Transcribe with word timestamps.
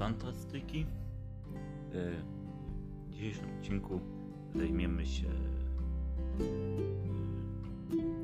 fantastyki. 0.00 0.86
W 1.90 3.10
dzisiejszym 3.10 3.44
odcinku 3.58 4.00
zajmiemy 4.54 5.06
się 5.06 5.26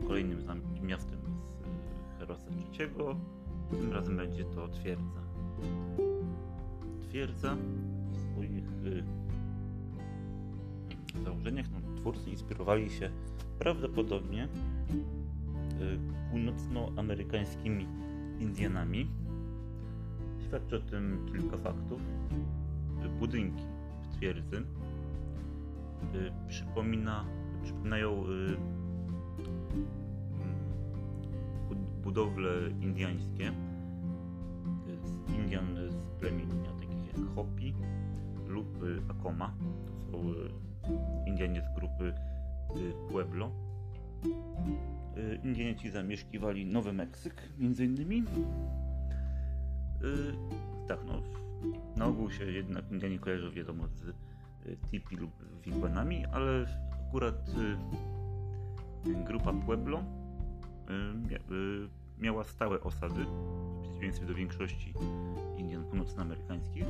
kolejnym 0.07 0.39
miastem 0.83 1.19
z 2.15 2.19
Herosa 2.19 2.47
III. 2.51 2.91
Tym 3.71 3.93
razem 3.93 4.17
będzie 4.17 4.45
to 4.45 4.69
Twierdza. 4.69 5.23
Twierdza 7.09 7.57
w 8.11 8.17
swoich 8.17 8.65
założeniach 11.25 11.67
no, 11.71 11.97
twórcy 11.97 12.31
inspirowali 12.31 12.91
się 12.91 13.11
prawdopodobnie 13.59 14.49
północnoamerykańskimi 16.31 17.87
Indianami. 18.41 19.26
Świadczy 20.47 20.77
o 20.77 20.81
tym 20.81 21.27
kilka 21.33 21.59
faktów. 21.59 22.01
Budynki 23.19 23.63
w 24.03 24.17
twierdzy 24.17 24.63
przypomina, 26.49 27.25
przypominają 27.63 28.25
budowle 32.03 32.51
indiańskie 32.81 33.53
z 35.05 35.35
Indian 35.35 35.77
z 35.91 36.21
plemienia 36.21 36.73
takich 36.81 37.07
jak 37.07 37.35
Hopi 37.35 37.75
lub 38.47 38.79
Akoma. 39.09 39.55
To 40.07 40.13
są 40.13 40.19
Indianie 41.27 41.63
z 41.63 41.75
grupy 41.79 42.15
Pueblo. 43.11 43.51
Indianie 45.45 45.77
ci 45.77 45.91
zamieszkiwali 45.91 46.67
Nowy 46.67 46.93
Meksyk 46.93 47.43
między 47.59 47.85
innymi. 47.85 48.25
Tak, 50.89 50.99
no, 51.07 51.23
na 51.97 52.07
ogół 52.07 52.31
się 52.31 52.45
jednak 52.45 52.93
Indianie 52.93 53.19
kojarzą 53.19 53.51
wiadomo 53.51 53.89
z 53.89 54.13
tipi 54.91 55.17
lub 55.17 55.31
wigwanami, 55.65 56.27
ale 56.27 56.67
akurat 57.09 57.51
grupa 59.27 59.53
Pueblo 59.53 60.03
miała 62.19 62.45
stałe 62.45 62.81
osady, 62.81 63.25
w 63.25 63.83
przeciwieństwie 63.83 64.27
do 64.27 64.35
większości 64.35 64.95
Indian 65.57 65.85
północnoamerykańskich. 65.85 66.85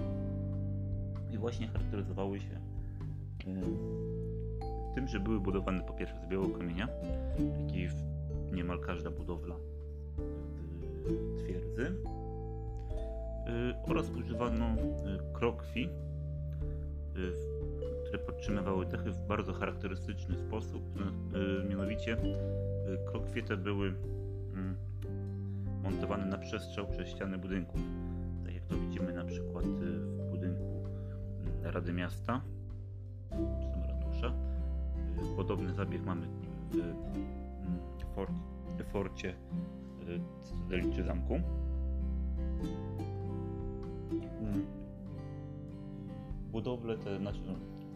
I 1.30 1.38
właśnie 1.38 1.68
charakteryzowały 1.68 2.40
się 2.40 2.60
tym, 4.94 5.08
że 5.08 5.20
były 5.20 5.40
budowane 5.40 5.82
po 5.82 5.92
pierwsze 5.92 6.20
z 6.26 6.28
białego 6.28 6.58
kamienia, 6.58 6.88
jak 7.60 7.76
i 7.76 8.54
niemal 8.54 8.80
każda 8.80 9.10
budowla 9.10 9.56
twierdzy 11.38 11.96
oraz 13.86 14.10
używano 14.10 14.66
krokwi, 15.32 15.88
które 18.04 18.18
podtrzymywały 18.18 18.86
dechy 18.86 19.10
w 19.10 19.26
bardzo 19.26 19.52
charakterystyczny 19.52 20.38
sposób. 20.38 20.82
Mianowicie 21.68 22.16
krokwie 23.06 23.42
te 23.42 23.56
były 23.56 23.94
montowane 25.82 26.26
na 26.26 26.38
przestrzał 26.38 26.86
przez 26.88 27.08
ściany 27.08 27.38
budynków. 27.38 27.80
Tak 28.44 28.54
jak 28.54 28.64
to 28.64 28.74
widzimy 28.74 29.12
na 29.12 29.24
przykład 29.24 29.64
w 29.66 30.30
budynku 30.30 30.84
Rady 31.62 31.92
Miasta 31.92 32.40
czy 33.30 33.88
ratusza. 33.88 34.32
Podobny 35.36 35.74
zabieg 35.74 36.04
mamy 36.04 36.26
w 36.26 38.14
fort, 38.14 38.32
forcie 38.92 39.34
Cytadeli 40.40 40.92
czy 40.94 41.04
Zamku. 41.04 41.40
Budowle 46.52 46.98
te, 46.98 47.18
znaczy 47.18 47.40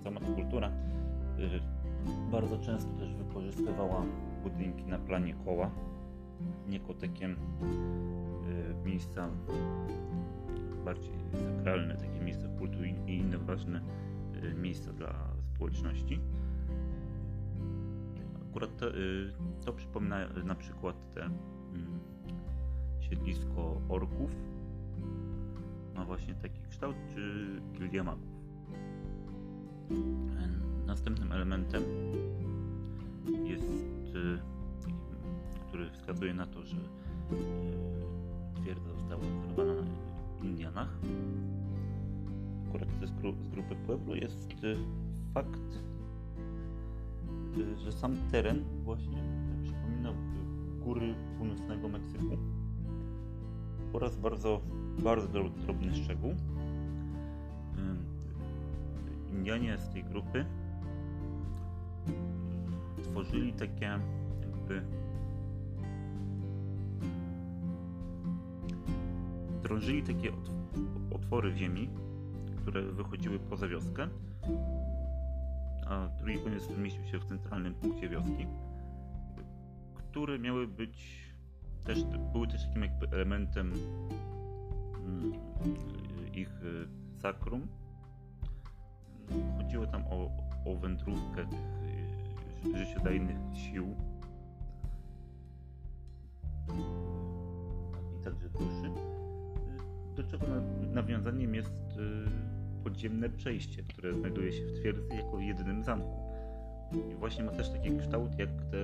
sama 0.05 0.21
kultura 0.21 0.73
bardzo 2.31 2.59
często 2.59 2.93
też 2.93 3.15
wykorzystywała 3.15 4.03
budynki 4.43 4.85
na 4.85 4.99
planie 4.99 5.35
koła, 5.45 5.71
jako 6.69 6.95
takie 6.95 7.29
miejsca 8.85 9.29
bardziej 10.85 11.13
sakralne, 11.33 11.97
takie 11.97 12.21
miejsca 12.21 12.49
kultu 12.59 12.85
i 12.85 13.13
inne 13.17 13.39
ważne 13.39 13.81
miejsca 14.57 14.93
dla 14.93 15.35
społeczności. 15.55 16.21
Akurat 18.51 18.77
to, 18.77 18.87
to 19.65 19.73
przypomina 19.73 20.29
na 20.45 20.55
przykład 20.55 21.15
te 21.15 21.31
siedlisko 23.01 23.81
orków. 23.89 24.50
Ma 26.01 26.07
właśnie 26.07 26.35
taki 26.35 26.61
kształt, 26.71 26.97
czy 27.15 27.47
gildia 27.73 28.05
magów. 28.05 28.29
Następnym 30.87 31.33
elementem 31.33 31.83
jest, 33.45 33.67
który 35.69 35.91
wskazuje 35.91 36.35
na 36.35 36.47
to, 36.47 36.63
że 36.63 36.77
twierdza 38.55 38.95
została 38.95 39.23
zbudowana 39.25 39.75
na 39.75 39.87
Indianach. 40.43 40.99
Akurat 42.69 42.89
z, 43.05 43.11
grupy 43.51 43.77
Pueblo 43.87 44.15
jest 44.15 44.53
fakt, 45.35 45.83
że 47.85 47.93
sam 47.93 48.17
teren 48.33 48.65
właśnie 48.85 49.23
przypomina 49.63 50.13
góry 50.79 51.15
północnego 51.39 51.89
Meksyku 51.89 52.37
oraz 53.93 54.17
bardzo, 54.17 54.61
bardzo 55.03 55.29
drobny 55.67 55.95
szczegół. 55.95 56.35
Indianie 59.33 59.79
z 59.79 59.89
tej 59.89 60.05
grupy 60.05 60.45
tworzyli 63.03 63.53
takie 63.53 64.01
jakby 64.41 64.83
drążyli 69.63 70.03
takie 70.03 70.33
otwory 71.15 71.53
w 71.53 71.57
ziemi, 71.57 71.89
które 72.57 72.83
wychodziły 72.83 73.39
poza 73.39 73.69
wioskę, 73.69 74.09
a 75.87 76.09
drugi 76.19 76.39
koniec 76.39 76.69
mieścił 76.79 77.05
się 77.05 77.19
w 77.19 77.25
centralnym 77.25 77.75
punkcie 77.75 78.09
wioski, 78.09 78.47
które 79.95 80.39
miały 80.39 80.67
być 80.67 81.30
też, 81.85 82.05
były 82.33 82.47
też 82.47 82.65
takim 82.67 82.83
jakby 82.83 83.09
elementem 83.09 83.73
ich 86.35 86.61
sakrum. 87.19 87.67
Chodziło 89.59 89.87
tam 89.87 90.05
o, 90.07 90.31
o 90.65 90.77
wędrówkę 90.77 91.47
tych 92.63 92.77
życiodajnych 92.77 93.37
sił 93.55 93.97
i 98.21 98.25
także 98.25 98.49
duszy, 98.49 98.91
do 100.17 100.23
czego 100.23 100.47
nawiązaniem 100.93 101.55
jest 101.55 101.99
podziemne 102.85 103.31
przejście, 103.31 103.83
które 103.83 104.15
znajduje 104.15 104.53
się 104.53 104.67
w 104.67 104.81
twierdzy 104.81 105.15
jako 105.15 105.39
jedynym 105.39 105.85
zamku. 105.85 106.31
I 107.13 107.15
właśnie 107.15 107.45
ma 107.45 107.53
też 107.53 107.71
taki 107.71 107.97
kształt 107.99 108.39
jak 108.39 108.51
te, 108.71 108.77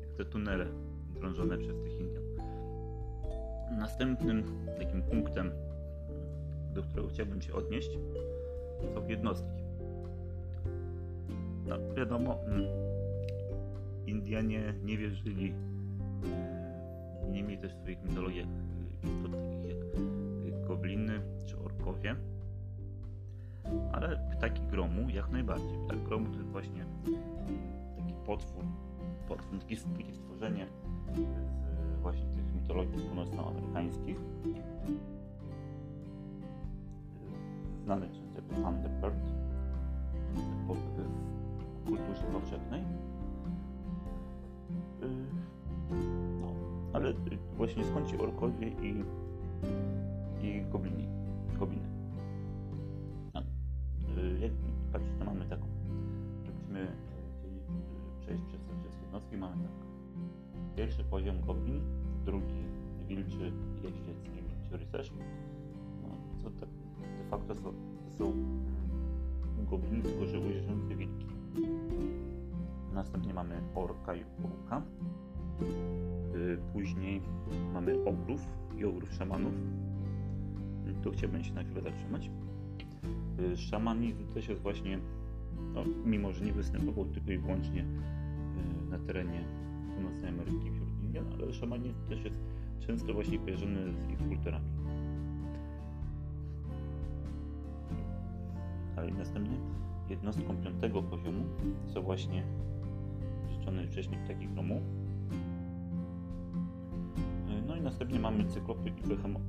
jak 0.00 0.14
te 0.16 0.24
tunele 0.24 0.66
drążone 1.24 1.58
przez 1.58 1.76
tych 1.76 2.00
Indian. 2.00 2.22
Następnym 3.78 4.44
takim 4.78 5.02
punktem, 5.02 5.50
do 6.74 6.82
którego 6.82 7.08
chciałbym 7.08 7.42
się 7.42 7.52
odnieść, 7.52 7.90
są 8.94 9.08
jednostki. 9.08 9.62
No, 11.66 11.94
wiadomo, 11.96 12.38
Indianie 14.06 14.74
nie 14.84 14.98
wierzyli, 14.98 15.54
nie 17.32 17.42
mieli 17.42 17.58
też 17.58 17.72
swoich 17.72 18.04
mitologiach 18.04 18.46
istot 19.02 19.32
takich 19.32 19.64
jak 20.44 20.66
gobliny 20.66 21.20
czy 21.46 21.58
orkowie, 21.58 22.16
ale 23.92 24.28
ptaki 24.36 24.62
gromu 24.66 25.08
jak 25.08 25.30
najbardziej. 25.30 25.78
Ptak 25.86 26.02
gromu 26.02 26.26
to 26.26 26.36
jest 26.36 26.48
właśnie 26.48 26.84
taki 27.96 28.14
potwór, 28.26 28.64
potwór 29.28 29.58
takie 29.58 29.76
stworzenie 30.14 30.66
z 31.12 32.00
właśnie 32.02 32.26
tych 32.26 32.54
mitologii 32.54 33.02
północnoamerykańskich. 33.02 34.16
Znany 37.84 38.08
często 38.08 38.36
jako 38.36 38.54
Thunderbird 38.54 39.24
w 40.34 41.88
kulturze 41.88 42.22
powszechnej. 42.32 42.82
No, 46.40 46.52
ale 46.92 47.14
właśnie 47.56 47.84
skąd 47.84 48.06
ci 48.10 48.18
orkowie 48.18 48.68
i, 48.68 49.04
i 50.46 50.62
goblini, 50.72 51.08
gobliny. 51.58 51.93
Rycerz. 64.94 65.12
No, 66.02 66.08
to 66.42 66.50
tak 66.60 66.68
de 67.18 67.24
facto 67.30 67.54
są, 67.54 67.72
są 68.18 68.32
gobliny, 69.70 70.02
tylko 70.02 70.26
że 70.26 70.40
wilki. 70.96 71.26
Następnie 72.92 73.34
mamy 73.34 73.60
orka 73.74 74.14
i 74.14 74.24
orka. 74.44 74.82
Y, 76.34 76.58
później 76.72 77.20
mamy 77.72 78.04
ogrów 78.04 78.40
i 78.78 78.84
ogrów 78.84 79.12
szamanów. 79.12 79.54
Tu 81.02 81.10
chciałbym 81.10 81.44
się 81.44 81.54
na 81.54 81.62
chwilę 81.62 81.82
zatrzymać. 81.82 82.30
Y, 83.52 83.56
szamanizm 83.56 84.26
też 84.26 84.48
jest 84.48 84.62
właśnie, 84.62 84.98
no, 85.74 85.84
mimo 86.04 86.32
że 86.32 86.44
nie 86.44 86.52
występował 86.52 87.04
tylko 87.04 87.32
i 87.32 87.38
wyłącznie 87.38 87.82
y, 87.82 88.90
na 88.90 88.98
terenie 88.98 89.44
Północnej 89.94 90.30
Ameryki 90.30 90.70
Indian, 91.14 91.42
ale 91.42 91.52
szamanizm 91.52 91.94
też 92.08 92.24
jest 92.24 92.40
często 92.80 93.14
właśnie 93.14 93.38
kojarzony 93.38 93.92
z 93.92 94.10
ich 94.10 94.28
kulturami. 94.28 94.66
Ale 98.96 99.10
następnie 99.10 99.56
jednostką 100.08 100.56
piątego 100.56 101.02
poziomu 101.02 101.44
są 101.86 102.02
właśnie 102.02 102.44
życzone 103.50 103.86
wcześniej 103.86 104.20
ptaki 104.24 104.48
gromu. 104.48 104.80
No 107.66 107.76
i 107.76 107.80
następnie 107.80 108.20
mamy 108.20 108.44
cyklopy 108.44 108.88
i 108.88 109.08
behemoty. 109.08 109.44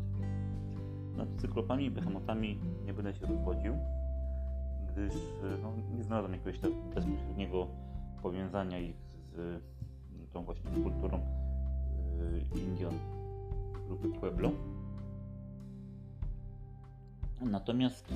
Nad 1.17 1.29
cyklopami 1.37 1.85
i 1.85 1.91
behemotami 1.91 2.59
nie 2.85 2.93
będę 2.93 3.13
się 3.13 3.25
rozwodził, 3.25 3.73
gdyż 4.91 5.13
no, 5.63 5.73
nie 5.97 6.03
znalazłem 6.03 6.33
jakiegoś 6.33 6.59
bezpośredniego 6.95 7.67
powiązania 8.21 8.79
ich 8.79 8.95
z 9.33 9.61
tą 10.33 10.43
właśnie 10.43 10.71
kulturą 10.83 11.19
Indian 12.55 12.93
grupy 13.87 14.09
Pueblo. 14.19 14.51
Natomiast 17.41 18.13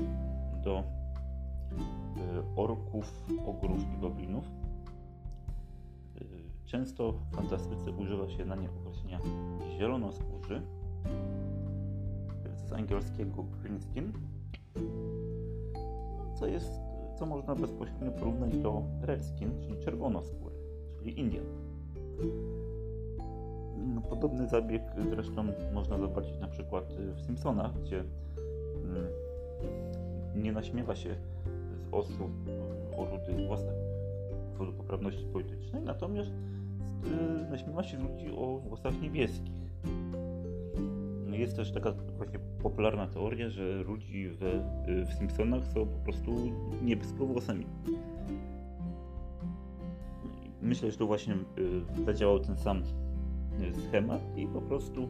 do 0.63 0.79
y, 0.79 0.83
orków, 2.55 3.25
ogrów 3.45 3.79
i 3.97 4.01
goblinów 4.01 4.45
y, 6.21 6.25
często 6.65 7.11
w 7.11 7.35
fantastyce 7.35 7.91
używa 7.91 8.29
się 8.29 8.45
na 8.45 8.55
nie 8.55 8.69
określenia 8.69 9.19
zielonoskórzy 9.77 10.61
z 12.69 12.73
angielskiego 12.73 13.43
green 13.43 13.81
skin, 13.81 14.13
co 16.39 16.47
jest, 16.47 16.71
co 17.19 17.25
można 17.25 17.55
bezpośrednio 17.55 18.11
porównać 18.11 18.57
do 18.57 18.83
red 19.01 19.25
skin, 19.25 19.51
czyli 19.61 19.79
czerwonoskóry, 19.79 20.55
czyli 20.97 21.19
Indian. 21.19 21.45
No, 23.85 24.01
podobny 24.01 24.47
zabieg 24.47 24.81
zresztą 25.09 25.45
można 25.73 25.97
zobaczyć 25.97 26.39
na 26.39 26.47
przykład 26.47 26.93
w 26.93 27.21
Simpsonach, 27.21 27.81
gdzie 27.81 27.99
mm, 27.99 29.07
nie 30.35 30.51
naśmiewa 30.51 30.95
się 30.95 31.15
z 31.75 31.93
osób 31.93 32.31
o 32.97 33.05
rudych 33.05 33.47
włosach 33.47 33.73
z 34.47 34.57
powodu 34.57 34.77
poprawności 34.77 35.25
politycznej, 35.25 35.81
natomiast 35.83 36.29
y, 36.29 37.51
naśmiewa 37.51 37.83
się 37.83 37.97
z 37.97 38.01
ludzi 38.01 38.31
o 38.37 38.57
włosach 38.57 39.01
niebieskich. 39.01 39.53
No, 41.25 41.35
jest 41.35 41.55
też 41.55 41.71
taka 41.71 41.93
właśnie 42.17 42.39
popularna 42.63 43.07
teoria, 43.07 43.49
że 43.49 43.83
ludzi 43.83 44.29
w, 44.29 44.61
w 45.09 45.13
Simpsonach 45.13 45.67
są 45.67 45.85
po 45.85 45.99
prostu 46.03 46.31
niebieskowłosami. 46.81 47.65
Myślę, 50.61 50.91
że 50.91 50.97
to 50.97 51.07
właśnie 51.07 51.37
zadziałał 52.05 52.39
ten 52.39 52.57
sam 52.57 52.83
schemat 53.73 54.37
i 54.37 54.47
po 54.47 54.61
prostu 54.61 55.09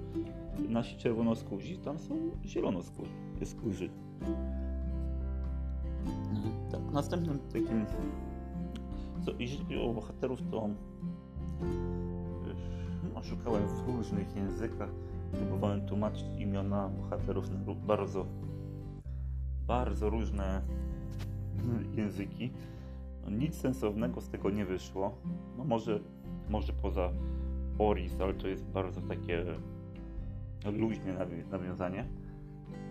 nasi 0.69 0.97
czerwonoskórzy 0.97 1.77
tam 1.77 1.99
są 1.99 2.15
zielonoskórzy. 2.45 3.89
Tak, 6.71 6.81
następnym 6.93 7.39
takim, 7.39 7.85
co, 9.25 9.31
jeśli 9.39 9.57
chodzi 9.57 9.77
o 9.77 9.93
bohaterów, 9.93 10.39
to 10.51 10.69
no, 13.13 13.23
szukałem 13.23 13.67
w 13.67 13.87
różnych 13.87 14.35
językach, 14.35 14.89
próbowałem 15.31 15.85
tłumaczyć 15.85 16.25
imiona 16.37 16.89
bohaterów 16.89 17.49
na 17.49 17.73
bardzo, 17.87 18.25
bardzo 19.67 20.09
różne 20.09 20.61
języki. 21.95 22.51
No, 23.23 23.29
nic 23.29 23.55
sensownego 23.55 24.21
z 24.21 24.29
tego 24.29 24.49
nie 24.49 24.65
wyszło. 24.65 25.15
No 25.57 25.63
może, 25.63 25.99
może 26.49 26.73
poza 26.73 27.11
Oris, 27.79 28.21
ale 28.21 28.33
to 28.33 28.47
jest 28.47 28.65
bardzo 28.65 29.01
takie 29.01 29.45
luźne 30.77 31.27
nawiązanie. 31.51 32.05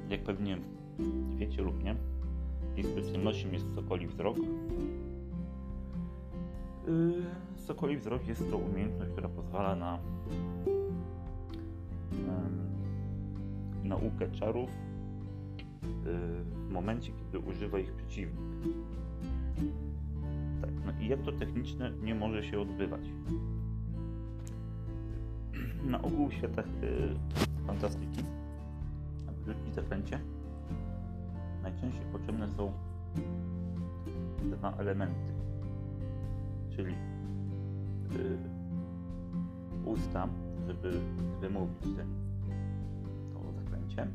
Jak 0.08 0.23
pewnie 0.23 0.58
wiecie 1.37 1.62
lub 1.62 1.85
nie, 1.85 1.96
jej 2.76 2.85
specjalnością 2.85 3.50
jest 3.50 3.75
sokoli 3.75 4.06
wzrok. 4.06 4.37
Yy, 6.87 7.23
sokoli 7.56 7.96
wzrok 7.96 8.29
jest 8.29 8.50
to 8.50 8.56
umiejętność, 8.56 9.12
która 9.12 9.29
pozwala 9.29 9.76
na 9.76 9.99
naukę 13.85 14.31
czarów 14.31 14.70
yy, 14.70 16.19
w 16.44 16.70
momencie, 16.70 17.12
kiedy 17.12 17.38
używa 17.38 17.79
ich 17.79 17.93
przeciwnik. 17.93 18.40
Tak, 20.61 20.70
no 20.87 20.93
i 21.00 21.08
jak 21.08 21.23
to 21.23 21.32
techniczne 21.32 21.93
nie 22.02 22.14
może 22.14 22.43
się 22.43 22.61
odbywać? 22.61 23.02
Na 25.84 26.02
ogół 26.02 26.28
w 26.28 26.34
światach 26.34 26.66
yy, 26.82 27.14
fantastyki 27.66 28.22
w 29.70 29.75
zakręcie 29.75 30.20
najczęściej 31.62 32.06
potrzebne 32.12 32.48
są 32.48 32.72
dwa 34.42 34.76
elementy, 34.76 35.32
czyli 36.70 36.94
yy, 38.10 38.38
usta, 39.84 40.28
żeby 40.66 41.00
wymówić 41.40 41.82
ten, 41.96 42.08
to 43.32 43.52
zaklęcie, 43.52 44.06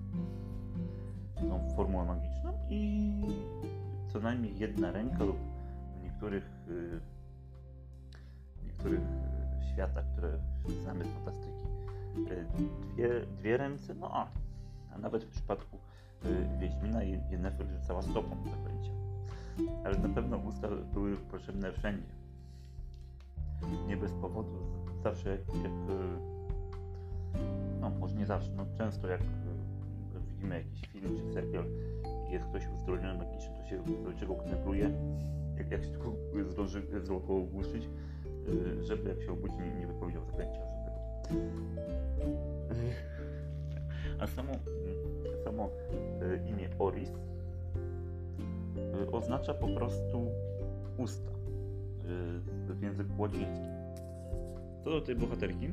tą 1.35 1.75
formułę 1.75 2.05
magiczną 2.05 2.53
i 2.69 3.11
co 4.07 4.19
najmniej 4.19 4.59
jedna 4.59 4.91
ręka 4.91 5.23
lub 5.23 5.37
w 5.99 6.03
niektórych, 6.03 6.49
w 8.57 8.65
niektórych 8.65 9.01
światach, 9.73 10.05
które 10.13 10.39
znamy 10.83 11.05
z 11.05 11.07
fantastyki, 11.07 11.67
dwie, 12.93 13.09
dwie 13.37 13.57
ręce, 13.57 13.93
no 13.93 14.09
a, 14.11 14.27
a 14.95 14.97
nawet 14.97 15.23
w 15.23 15.29
przypadku 15.29 15.77
y, 16.25 16.59
Wiedźmina 16.59 17.03
Yennefer 17.03 17.67
rzucała 17.67 18.01
stopą 18.01 18.37
zaklęcia. 18.49 18.91
Ale 19.85 19.97
na 19.97 20.09
pewno 20.09 20.37
usta 20.37 20.67
były 20.93 21.17
potrzebne 21.17 21.71
wszędzie. 21.71 22.13
Nie 23.87 23.97
bez 23.97 24.11
powodu. 24.11 24.59
Zawsze 25.03 25.29
jak, 25.29 25.39
jak 25.47 25.65
y, 25.65 26.33
no 27.81 27.89
może 27.89 28.15
nie 28.15 28.25
zawsze, 28.25 28.51
no 28.55 28.65
często 28.77 29.07
jak 29.07 29.21
y, 29.21 29.25
widzimy 30.27 30.57
jakiś 30.57 30.87
film 30.87 31.15
czy 31.17 31.33
serial 31.33 31.65
jest 32.29 32.45
ktoś 32.45 32.67
uzdolniony 32.67 33.17
magicznie, 33.17 33.57
to 33.57 33.63
się 33.69 33.83
do 34.03 34.13
czego 34.19 34.35
knebluje, 34.35 34.91
jak, 35.57 35.71
jak 35.71 35.83
się 35.83 35.89
zdąży 36.49 36.83
zło 37.03 37.17
ogłuszyć, 37.17 37.89
żeby 38.81 39.09
jak 39.09 39.21
się 39.21 39.31
obudzi 39.31 39.55
nie, 39.55 39.79
nie 39.79 39.87
wypowiedział 39.87 40.25
zaklęcia 40.25 40.61
a 44.19 44.27
samo, 44.27 44.53
samo 45.43 45.69
e, 46.21 46.49
imię 46.49 46.69
Oris 46.79 47.09
e, 47.09 47.13
oznacza 49.11 49.53
po 49.53 49.67
prostu 49.67 50.31
usta 50.97 51.31
w 52.69 52.81
języku 52.81 53.21
łacińskim. 53.21 53.67
Co 54.83 54.89
do 54.89 55.01
tej 55.01 55.15
bohaterki, 55.15 55.69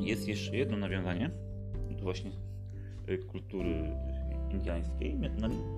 jest 0.00 0.28
jeszcze 0.28 0.56
jedno 0.56 0.76
nawiązanie 0.76 1.30
do 1.90 2.02
właśnie 2.02 2.30
kultury 3.28 3.90
indiańskiej, 4.50 5.18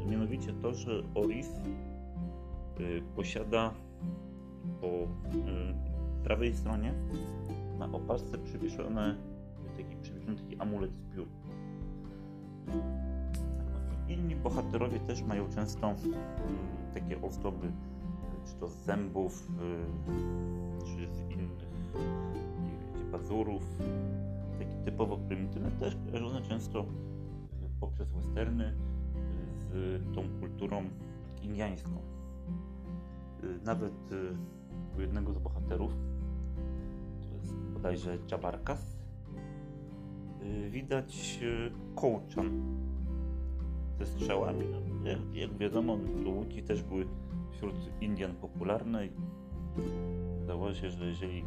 mianowicie 0.07 0.52
to, 0.62 0.75
że 0.75 1.02
Oris 1.14 1.49
posiada 3.16 3.75
po 4.81 4.88
prawej 6.25 6.55
stronie 6.55 6.95
na 7.79 7.93
opasce 7.93 8.38
przywieszony 8.38 9.17
taki, 9.76 9.97
taki 10.37 10.57
amulet 10.57 10.90
z 10.95 11.14
piór. 11.14 11.26
Inni 14.09 14.37
bohaterowie 14.37 15.00
też 15.00 15.23
mają 15.23 15.49
często 15.49 15.87
mm, 15.90 15.99
takie 16.95 17.23
ozdoby, 17.23 17.73
czy 18.47 18.55
to 18.55 18.69
z 18.69 18.76
zębów, 18.76 19.49
y, 19.50 20.85
czy 20.85 21.07
z 21.07 21.21
innych 21.31 21.50
wiecie, 22.64 23.11
pazurów, 23.12 23.62
takie 24.59 24.85
typowo 24.85 25.17
prymitywne, 25.17 25.71
też 25.71 25.97
kojarzone 26.07 26.43
często 26.43 26.85
poprzez 27.81 28.11
westerny 28.11 28.75
z 29.59 30.14
tą 30.14 30.23
kulturą 30.40 30.85
indiańską. 31.43 32.20
Y, 33.45 33.65
nawet 33.65 34.13
y, 34.13 34.37
u 34.97 35.01
jednego 35.01 35.33
z 35.33 35.39
bohaterów 35.39 35.93
bodajże 37.75 38.19
Jabarkas, 38.31 38.97
y, 40.43 40.71
widać 40.71 41.41
kołczan 41.95 42.61
ze 43.99 44.07
strzałami. 44.07 44.65
Jak, 45.05 45.35
jak 45.35 45.59
wiadomo, 45.59 45.99
łuki 46.27 46.63
też 46.63 46.83
były 46.83 47.07
wśród 47.51 47.75
Indian 48.01 48.35
popularne 48.35 49.07
i 49.07 49.11
wydawało 50.41 50.75
się, 50.75 50.91
że 50.91 51.07
jeżeli 51.07 51.45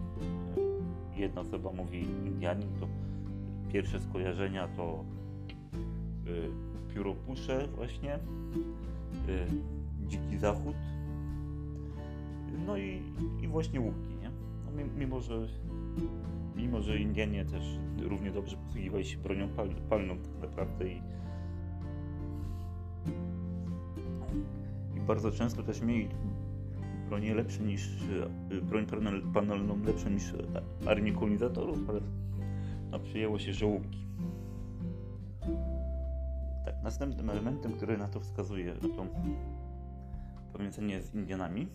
jedna 1.15 1.41
osoba 1.41 1.71
mówi 1.71 2.01
Indianin, 2.01 2.69
to 2.79 2.87
pierwsze 3.71 3.99
skojarzenia 3.99 4.67
to 4.67 5.05
pióropusze 6.93 7.67
właśnie, 7.75 8.19
dziki 10.07 10.37
zachód, 10.37 10.75
no 12.65 12.77
i, 12.77 13.01
i 13.41 13.47
właśnie 13.47 13.81
łuki, 13.81 14.15
nie? 14.21 14.31
No, 14.65 14.71
mimo, 14.97 15.21
że 15.21 15.47
mimo, 16.55 16.81
że 16.81 16.99
Indianie 16.99 17.45
też 17.45 17.79
równie 18.01 18.31
dobrze 18.31 18.57
posługiwali 18.57 19.05
się 19.05 19.17
bronią 19.17 19.49
pal, 19.49 19.69
palną 19.89 20.17
tak 20.17 20.49
naprawdę 20.49 20.87
i, 20.87 21.01
i 24.95 24.99
bardzo 25.07 25.31
często 25.31 25.63
też 25.63 25.81
mieli 25.81 26.09
bronię 27.09 27.35
lepsze 27.35 27.63
niż 27.63 27.89
broń 28.61 28.85
panelną 29.33 29.83
lepszą 29.85 30.09
niż 30.09 30.33
armię 30.85 31.11
kolonizatorów, 31.11 31.89
ale 31.89 32.01
no, 32.91 32.99
przyjęło 32.99 33.39
się, 33.39 33.53
że 33.53 33.65
łuki. 33.65 34.05
Tak, 36.65 36.75
następnym 36.83 37.29
elementem, 37.29 37.71
który 37.71 37.97
na 37.97 38.07
to 38.07 38.19
wskazuje, 38.19 38.73
to 38.73 39.05
powiązanie 40.53 41.01
z 41.01 41.15
Indianami, 41.15 41.67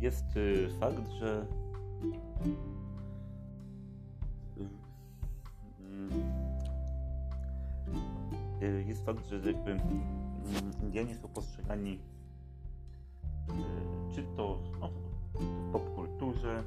jest 0.00 0.36
y, 0.36 0.68
fakt, 0.80 1.08
że 1.08 1.46
y, 8.62 8.84
jest 8.86 9.04
fakt, 9.04 9.26
że 9.26 9.36
jakby 9.36 9.70
mm, 9.70 9.82
Indianie 10.82 11.14
są 11.14 11.28
postrzegani 11.28 11.98
y, 13.50 14.14
czy 14.14 14.22
to 14.36 14.58
no, 14.80 14.90
w 15.34 15.72
popkulturze, 15.72 16.62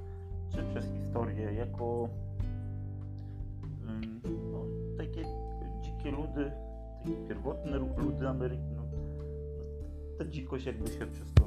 czy 0.51 0.63
przez 0.63 0.85
historię 0.85 1.53
jako 1.53 2.09
no, 4.51 4.61
takie 4.97 5.23
dzikie 5.81 6.11
ludy, 6.11 6.51
takie 7.03 7.27
pierwotne 7.27 7.77
ludy 7.77 8.29
Ameryki. 8.29 8.71
No, 8.75 8.83
ta 10.17 10.25
dzikość 10.25 10.65
jakby 10.65 10.87
się 10.87 11.07
przez 11.07 11.33
to 11.33 11.46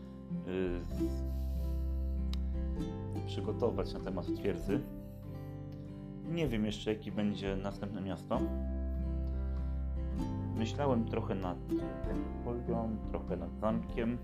przygotować 3.25 3.93
na 3.93 3.99
temat 3.99 4.25
twierdzy. 4.25 4.81
Nie 6.31 6.47
wiem 6.47 6.65
jeszcze, 6.65 6.93
jaki 6.93 7.11
będzie 7.11 7.55
następne 7.55 8.01
miasto. 8.01 8.39
Myślałem 10.57 11.05
trochę 11.05 11.35
nad 11.35 11.57
Polią, 12.45 12.97
trochę 13.09 13.37
nad 13.37 13.59
zamkiem, 13.59 14.17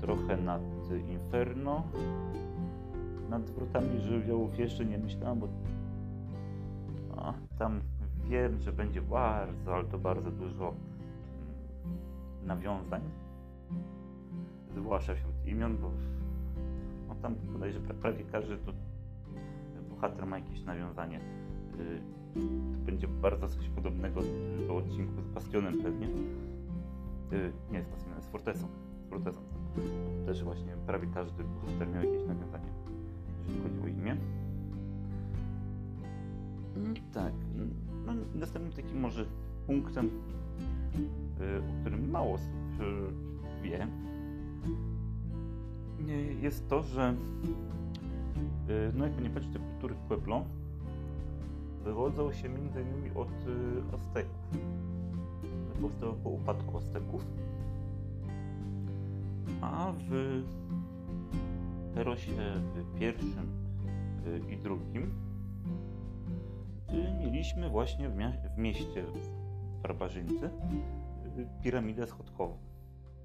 trochę 0.00 0.36
nad 0.36 0.62
Inferno. 1.10 1.82
Nad 3.30 3.50
wrotami 3.50 4.00
żywiołów 4.00 4.58
jeszcze 4.58 4.84
nie 4.84 4.98
myślałem, 4.98 5.38
bo 5.38 5.48
a, 7.16 7.34
tam 7.58 7.80
wiem, 8.24 8.60
że 8.60 8.72
będzie 8.72 9.02
bardzo, 9.02 9.74
ale 9.74 9.84
to 9.84 9.98
bardzo 9.98 10.30
dużo 10.30 10.68
mm, 10.68 12.46
nawiązań 12.46 13.02
zwłaszcza 14.74 15.14
wśród 15.14 15.46
imion, 15.46 15.76
bo 15.78 15.90
no 17.08 17.14
tam 17.14 17.34
bodajże 17.52 17.80
prawie 17.80 18.24
każdy 18.32 18.56
to 18.56 18.72
bohater 19.90 20.26
ma 20.26 20.38
jakieś 20.38 20.64
nawiązanie. 20.64 21.20
Y, 21.80 22.00
to 22.34 22.40
będzie 22.86 23.08
bardzo 23.08 23.48
coś 23.48 23.68
podobnego 23.68 24.20
do 24.66 24.76
odcinku 24.76 25.22
z 25.22 25.28
Bastionem 25.28 25.82
pewnie. 25.82 26.06
Y, 27.32 27.52
nie 27.72 27.82
z 27.82 27.86
Bastionem, 27.86 28.22
z 28.22 28.26
Fortesą. 28.26 28.68
Z. 29.10 29.38
Też 30.26 30.44
właśnie 30.44 30.76
prawie 30.86 31.08
każdy 31.14 31.44
bohater 31.44 31.88
miał 31.88 32.04
jakieś 32.04 32.26
nawiązanie, 32.28 32.68
jeśli 33.46 33.62
chodzi 33.62 33.80
o 33.80 33.86
imię. 33.86 34.16
Mm, 36.76 36.94
tak. 37.12 37.32
No, 38.06 38.12
następnym 38.34 38.72
takim 38.72 39.00
może 39.00 39.26
punktem, 39.66 40.06
y, 40.06 40.10
o 41.58 41.80
którym 41.80 42.10
mało 42.10 42.34
osób 42.34 42.52
wie, 43.62 43.88
jest 46.42 46.68
to, 46.68 46.82
że 46.82 47.14
y, 48.68 48.92
no 48.94 49.04
jakby 49.04 49.22
nie 49.22 49.30
patrzeć, 49.30 49.52
te 49.52 49.58
kultury 49.58 49.94
Pueblo 50.08 50.44
wywodzą 51.84 52.32
się 52.32 52.48
między 52.48 52.82
innymi 52.82 53.10
od 53.14 53.28
y, 53.28 53.94
Azteków. 53.94 54.58
Powstały 55.82 56.12
po 56.12 56.30
upadku 56.30 56.78
Azteków. 56.78 57.26
A 59.60 59.92
w 59.98 60.42
Herosie 61.94 62.32
pierwszym 62.98 63.48
y, 64.26 64.52
i 64.52 64.56
drugim 64.56 65.10
mieliśmy 67.20 67.68
właśnie 67.68 68.08
w 68.54 68.58
mieście 68.58 69.02
w 69.02 69.82
Barbarzyńcy 69.82 70.50
piramidę 71.62 72.06
schodkową 72.06 72.73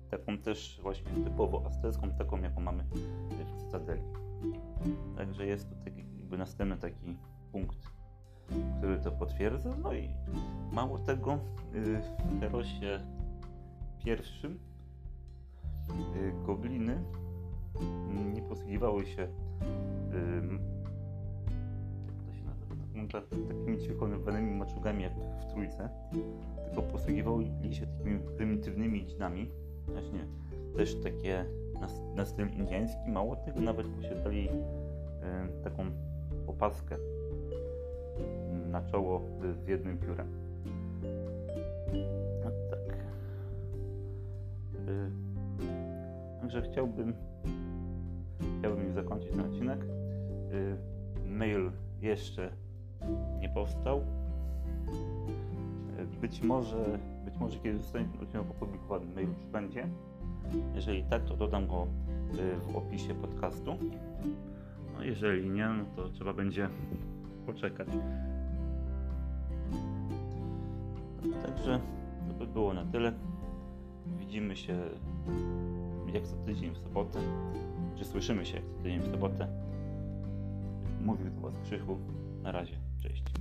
taką 0.10 0.38
też 0.38 0.80
właśnie 0.84 1.12
typowo 1.24 1.66
aztecką, 1.66 2.12
taką 2.12 2.42
jaką 2.42 2.62
mamy 2.62 2.84
w 3.30 3.62
Cytadeli. 3.62 4.02
Także 5.18 5.46
jest 5.46 5.70
to 5.70 5.76
taki, 5.76 6.06
jakby 6.18 6.38
następny 6.38 6.78
taki 6.78 7.18
punkt, 7.52 7.78
który 8.78 9.00
to 9.00 9.12
potwierdza. 9.12 9.76
No 9.84 9.94
i 9.94 10.10
mało 10.72 11.00
tego, 11.00 11.40
w 11.72 12.40
Herosie 12.40 13.00
pierwszym 14.06 14.60
y, 16.16 16.46
gobliny 16.46 17.04
nie 18.34 18.42
posługiwały 18.42 19.06
się 19.06 19.28
to 22.26 22.34
się 22.34 22.46
nazywa, 22.46 23.20
takimi 23.48 23.78
ćwikowanymi 23.78 24.52
maczugami 24.52 25.04
jak 25.04 25.14
w 25.14 25.54
trójce, 25.54 25.90
tylko 26.66 26.82
posługiwały 26.82 27.46
się 27.72 27.88
takimi 27.88 28.20
prymitywnymi 28.38 29.06
dźnami, 29.06 29.52
właśnie 29.92 30.20
też 30.78 30.96
takie 30.96 31.46
na, 31.82 31.88
na 32.16 32.26
styl 32.26 32.48
indyjski. 32.48 33.12
Mało 33.12 33.36
tego, 33.36 33.62
nawet 33.62 33.88
posiadali 33.88 34.50
e, 34.50 35.48
taką 35.64 35.86
opaskę 36.48 36.98
na 38.72 38.82
czoło 38.82 39.22
z, 39.64 39.68
jednym 39.68 39.98
piórem. 39.98 40.28
No 42.44 42.52
tak. 42.70 42.98
E, 44.88 45.10
także 46.42 46.62
chciałbym 46.62 47.14
chciałbym 48.60 48.86
już 48.86 48.94
zakończyć 48.94 49.32
ten 49.32 49.40
odcinek. 49.40 49.80
E, 49.82 51.28
mail 51.30 51.72
jeszcze 52.02 52.52
nie 53.40 53.50
powstał. 53.50 54.02
Być 56.22 56.42
może 56.42 57.00
może 57.40 57.60
kiedy 57.60 57.78
zostanie 57.78 58.06
ten 58.06 58.22
odcinek 58.22 58.52
opublikowany, 58.52 59.06
mail 59.16 59.28
już 59.28 59.46
będzie. 59.46 59.88
Jeżeli 60.76 61.04
tak, 61.04 61.26
to 61.26 61.38
dodam 61.38 61.68
go 61.68 61.88
y, 62.34 62.72
w 62.72 62.76
opisie 62.76 63.16
podcastu. 63.16 63.78
No 64.94 65.04
jeżeli 65.04 65.50
nie, 65.50 65.68
no 65.68 65.86
to 65.96 66.10
trzeba 66.10 66.34
będzie 66.34 66.70
poczekać. 67.46 67.88
Także 71.46 71.80
to 72.28 72.34
by 72.34 72.48
było 72.48 72.74
na 72.74 72.86
tyle. 72.86 73.14
Widzimy 74.20 74.56
się 74.56 74.80
jak 76.14 76.24
co 76.24 76.36
tydzień 76.36 76.74
w 76.74 76.78
sobotę, 76.78 77.20
czy 77.96 78.06
słyszymy 78.06 78.46
się 78.46 78.56
jak 78.56 78.66
co 78.66 78.84
tydzień 78.84 79.00
w 79.00 79.12
sobotę. 79.12 79.48
Mówił 81.06 81.30
do 81.30 81.42
Was 81.42 81.54
Krzychu. 81.64 81.98
Na 82.44 82.52
razie, 82.52 82.76
cześć. 83.04 83.39